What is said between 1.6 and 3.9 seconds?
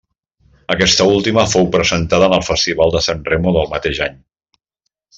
presentada en el Festival de Sanremo del